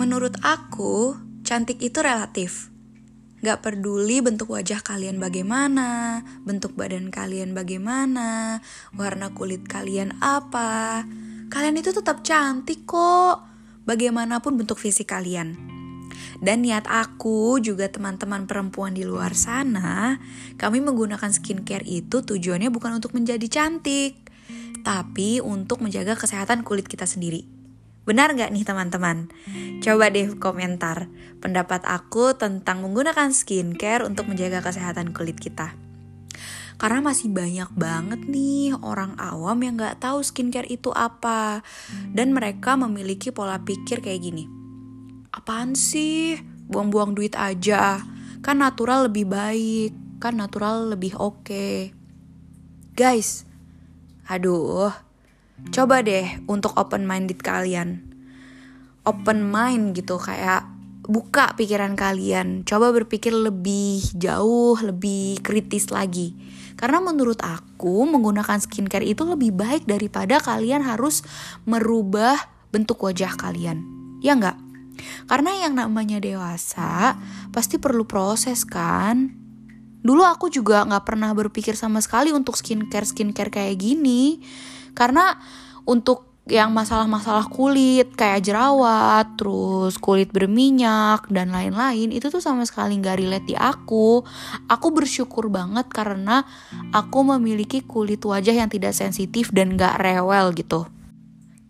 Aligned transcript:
Menurut 0.00 0.40
aku, 0.40 1.12
cantik 1.44 1.76
itu 1.84 2.00
relatif. 2.00 2.72
Gak 3.44 3.60
peduli 3.60 4.24
bentuk 4.24 4.48
wajah 4.48 4.80
kalian 4.80 5.20
bagaimana, 5.20 6.24
bentuk 6.40 6.72
badan 6.72 7.12
kalian 7.12 7.52
bagaimana, 7.52 8.64
warna 8.96 9.36
kulit 9.36 9.68
kalian 9.68 10.16
apa. 10.24 11.04
Kalian 11.52 11.76
itu 11.76 11.92
tetap 11.92 12.24
cantik 12.24 12.88
kok, 12.88 13.44
bagaimanapun 13.84 14.56
bentuk 14.56 14.80
fisik 14.80 15.12
kalian. 15.12 15.60
Dan 16.40 16.64
niat 16.64 16.88
aku 16.88 17.60
juga 17.60 17.84
teman-teman 17.92 18.48
perempuan 18.48 18.96
di 18.96 19.04
luar 19.04 19.36
sana, 19.36 20.16
kami 20.56 20.80
menggunakan 20.80 21.28
skincare 21.28 21.84
itu 21.84 22.24
tujuannya 22.24 22.72
bukan 22.72 22.96
untuk 22.96 23.12
menjadi 23.12 23.44
cantik, 23.52 24.16
tapi 24.80 25.44
untuk 25.44 25.84
menjaga 25.84 26.16
kesehatan 26.16 26.64
kulit 26.64 26.88
kita 26.88 27.04
sendiri. 27.04 27.59
Benar 28.08 28.32
nggak 28.32 28.50
nih 28.50 28.64
teman-teman? 28.64 29.28
Coba 29.84 30.08
deh 30.08 30.32
komentar 30.40 31.08
pendapat 31.40 31.84
aku 31.88 32.36
tentang 32.36 32.84
menggunakan 32.84 33.32
skincare 33.32 34.04
untuk 34.04 34.28
menjaga 34.28 34.60
kesehatan 34.64 35.12
kulit 35.16 35.40
kita. 35.40 35.72
Karena 36.80 37.04
masih 37.04 37.28
banyak 37.28 37.76
banget 37.76 38.20
nih 38.24 38.72
orang 38.80 39.12
awam 39.20 39.60
yang 39.60 39.76
nggak 39.76 40.00
tahu 40.00 40.24
skincare 40.24 40.64
itu 40.72 40.88
apa. 40.96 41.60
Dan 42.08 42.32
mereka 42.32 42.80
memiliki 42.80 43.28
pola 43.28 43.60
pikir 43.60 44.00
kayak 44.00 44.20
gini. 44.24 44.48
Apaan 45.28 45.76
sih? 45.76 46.40
Buang-buang 46.72 47.12
duit 47.12 47.36
aja. 47.36 48.00
Kan 48.40 48.64
natural 48.64 49.12
lebih 49.12 49.28
baik. 49.28 49.92
Kan 50.24 50.40
natural 50.40 50.96
lebih 50.96 51.20
oke. 51.20 51.44
Okay. 51.44 51.92
Guys, 52.96 53.44
aduh, 54.24 54.92
coba 55.68 56.00
deh 56.00 56.40
untuk 56.48 56.72
open 56.80 57.04
minded 57.04 57.44
kalian. 57.44 58.00
Open 59.04 59.44
mind 59.44 59.92
gitu 59.92 60.16
kayak 60.16 60.64
buka 61.04 61.52
pikiran 61.56 61.98
kalian. 61.98 62.62
Coba 62.64 62.92
berpikir 62.92 63.32
lebih 63.32 64.00
jauh 64.16 64.80
lebih 64.80 65.44
kritis 65.44 65.92
lagi. 65.92 66.32
Karena 66.80 67.04
menurut 67.04 67.44
aku 67.44 68.08
menggunakan 68.08 68.56
skincare 68.56 69.04
itu 69.04 69.28
lebih 69.28 69.52
baik 69.52 69.84
daripada 69.84 70.40
kalian 70.40 70.80
harus 70.80 71.20
merubah 71.68 72.40
bentuk 72.72 73.02
wajah 73.04 73.36
kalian. 73.36 73.84
Ya 74.24 74.32
nggak? 74.32 74.56
Karena 75.28 75.56
yang 75.66 75.76
namanya 75.76 76.20
dewasa 76.20 77.16
pasti 77.52 77.76
perlu 77.80 78.04
proses 78.04 78.64
kan? 78.68 79.32
Dulu 80.00 80.24
aku 80.24 80.48
juga 80.48 80.80
nggak 80.88 81.04
pernah 81.04 81.28
berpikir 81.36 81.76
sama 81.76 82.00
sekali 82.00 82.32
untuk 82.32 82.56
skincare 82.56 83.04
skincare 83.04 83.52
kayak 83.52 83.76
gini 83.76 84.40
karena 84.92 85.38
untuk 85.84 86.30
yang 86.50 86.74
masalah-masalah 86.74 87.46
kulit 87.46 88.10
kayak 88.18 88.42
jerawat, 88.42 89.38
terus 89.38 89.94
kulit 90.02 90.34
berminyak 90.34 91.30
dan 91.30 91.54
lain-lain 91.54 92.10
itu 92.10 92.26
tuh 92.26 92.42
sama 92.42 92.66
sekali 92.66 92.98
nggak 92.98 93.22
relate 93.22 93.46
di 93.46 93.56
aku. 93.56 94.26
Aku 94.66 94.86
bersyukur 94.90 95.46
banget 95.46 95.86
karena 95.94 96.42
aku 96.90 97.22
memiliki 97.22 97.86
kulit 97.86 98.26
wajah 98.26 98.66
yang 98.66 98.68
tidak 98.72 98.96
sensitif 98.98 99.54
dan 99.54 99.78
nggak 99.78 100.02
rewel 100.02 100.50
gitu. 100.56 100.90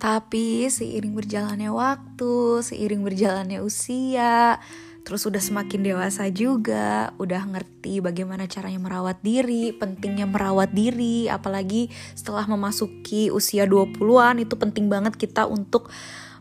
Tapi 0.00 0.64
seiring 0.72 1.12
berjalannya 1.12 1.68
waktu, 1.68 2.64
seiring 2.64 3.04
berjalannya 3.04 3.60
usia, 3.60 4.56
terus 5.02 5.26
udah 5.26 5.40
semakin 5.40 5.80
dewasa 5.82 6.28
juga, 6.30 7.10
udah 7.16 7.42
ngerti 7.50 7.98
bagaimana 8.04 8.46
caranya 8.46 8.78
merawat 8.78 9.18
diri, 9.24 9.72
pentingnya 9.74 10.28
merawat 10.28 10.70
diri, 10.70 11.26
apalagi 11.26 11.88
setelah 12.14 12.46
memasuki 12.46 13.32
usia 13.32 13.64
20-an 13.66 14.44
itu 14.44 14.54
penting 14.54 14.86
banget 14.86 15.16
kita 15.16 15.48
untuk 15.48 15.90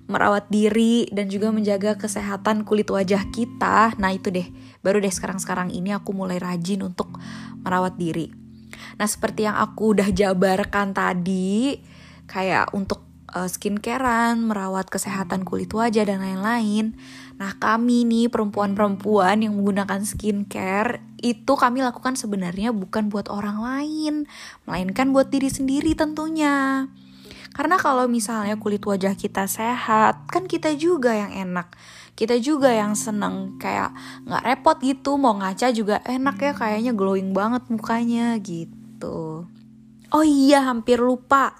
merawat 0.09 0.49
diri 0.49 1.05
dan 1.13 1.29
juga 1.29 1.53
menjaga 1.53 1.93
kesehatan 1.95 2.65
kulit 2.65 2.89
wajah 2.89 3.29
kita. 3.29 3.93
Nah, 4.01 4.09
itu 4.09 4.33
deh. 4.33 4.49
Baru 4.81 4.97
deh 4.97 5.13
sekarang-sekarang 5.13 5.69
ini 5.69 5.93
aku 5.93 6.17
mulai 6.17 6.41
rajin 6.41 6.81
untuk 6.81 7.13
merawat 7.61 7.93
diri. 7.95 8.33
Nah, 8.97 9.05
seperti 9.05 9.45
yang 9.45 9.55
aku 9.55 9.93
udah 9.93 10.09
jabarkan 10.09 10.97
tadi, 10.97 11.77
kayak 12.25 12.73
untuk 12.73 13.08
uh, 13.33 13.49
skincarean, 13.49 14.41
merawat 14.45 14.89
kesehatan 14.89 15.45
kulit 15.45 15.69
wajah 15.73 16.05
dan 16.05 16.21
lain-lain. 16.21 16.97
Nah, 17.39 17.55
kami 17.55 18.03
nih 18.03 18.27
perempuan-perempuan 18.27 19.45
yang 19.45 19.55
menggunakan 19.55 20.03
skincare 20.03 20.99
itu 21.19 21.53
kami 21.55 21.83
lakukan 21.83 22.15
sebenarnya 22.15 22.75
bukan 22.75 23.07
buat 23.07 23.31
orang 23.31 23.63
lain, 23.63 24.13
melainkan 24.67 25.11
buat 25.15 25.31
diri 25.31 25.47
sendiri 25.47 25.95
tentunya. 25.95 26.87
Karena 27.55 27.75
kalau 27.75 28.07
misalnya 28.07 28.55
kulit 28.55 28.83
wajah 28.85 29.17
kita 29.17 29.49
sehat, 29.49 30.29
kan 30.31 30.47
kita 30.47 30.75
juga 30.77 31.11
yang 31.11 31.31
enak. 31.33 31.73
Kita 32.15 32.35
juga 32.39 32.71
yang 32.71 32.99
seneng 32.99 33.55
kayak 33.59 33.95
nggak 34.27 34.43
repot 34.43 34.77
gitu, 34.83 35.15
mau 35.15 35.35
ngaca 35.39 35.71
juga 35.71 36.03
enak 36.03 36.35
ya 36.39 36.53
kayaknya 36.55 36.91
glowing 36.91 37.31
banget 37.31 37.63
mukanya 37.71 38.35
gitu. 38.43 39.47
Oh 40.09 40.25
iya, 40.25 40.65
hampir 40.65 40.99
lupa 40.99 41.55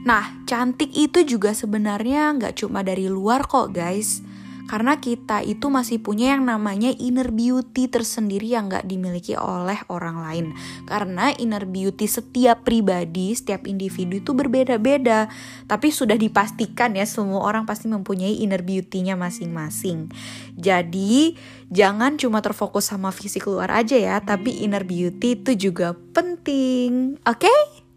Nah, 0.00 0.44
cantik 0.48 0.88
itu 0.96 1.24
juga 1.28 1.52
sebenarnya 1.52 2.32
nggak 2.32 2.64
cuma 2.64 2.80
dari 2.80 3.04
luar 3.06 3.44
kok 3.44 3.76
guys. 3.76 4.24
Karena 4.70 5.02
kita 5.02 5.42
itu 5.42 5.66
masih 5.66 5.98
punya 5.98 6.30
yang 6.38 6.46
namanya 6.46 6.94
inner 6.94 7.34
beauty 7.34 7.90
tersendiri 7.90 8.54
yang 8.54 8.70
nggak 8.70 8.86
dimiliki 8.86 9.34
oleh 9.34 9.82
orang 9.90 10.22
lain. 10.22 10.46
Karena 10.86 11.34
inner 11.34 11.66
beauty 11.66 12.06
setiap 12.06 12.62
pribadi, 12.62 13.34
setiap 13.34 13.66
individu 13.66 14.22
itu 14.22 14.30
berbeda-beda. 14.30 15.26
Tapi 15.66 15.90
sudah 15.90 16.14
dipastikan 16.14 16.94
ya 16.94 17.02
semua 17.02 17.42
orang 17.42 17.66
pasti 17.66 17.90
mempunyai 17.90 18.46
inner 18.46 18.62
beauty-nya 18.62 19.18
masing-masing. 19.18 20.06
Jadi 20.54 21.34
jangan 21.66 22.14
cuma 22.14 22.38
terfokus 22.38 22.94
sama 22.94 23.10
fisik 23.10 23.50
luar 23.50 23.74
aja 23.74 23.98
ya, 23.98 24.22
tapi 24.22 24.62
inner 24.62 24.86
beauty 24.86 25.34
itu 25.34 25.58
juga 25.58 25.98
penting. 26.14 27.18
Oke? 27.26 27.50
Okay? 27.50 27.89